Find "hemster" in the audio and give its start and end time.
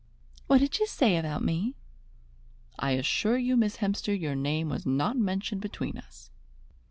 3.77-4.19